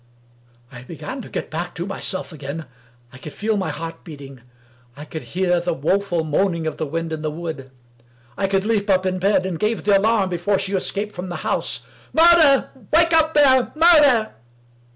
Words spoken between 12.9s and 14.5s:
Wake up there! Murder